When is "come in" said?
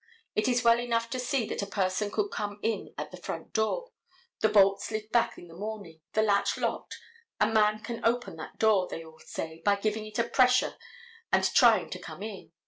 2.29-2.91, 11.99-12.51